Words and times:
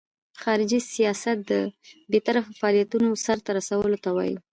خارجي 0.43 0.79
سیاست 0.93 1.37
د 1.49 1.51
بیطرفه 2.11 2.51
فعالیتونو 2.59 3.07
سرته 3.25 3.49
رسولو 3.57 3.97
ته 4.03 4.09
وایي. 4.15 4.35